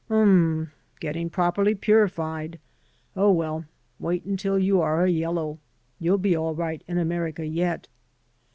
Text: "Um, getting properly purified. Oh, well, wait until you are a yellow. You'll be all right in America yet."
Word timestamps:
"Um, 0.09 0.71
getting 0.99 1.29
properly 1.29 1.75
purified. 1.75 2.57
Oh, 3.15 3.29
well, 3.31 3.65
wait 3.99 4.25
until 4.25 4.57
you 4.57 4.81
are 4.81 5.03
a 5.05 5.11
yellow. 5.11 5.59
You'll 5.99 6.17
be 6.17 6.35
all 6.35 6.55
right 6.55 6.83
in 6.87 6.97
America 6.97 7.45
yet." 7.45 7.87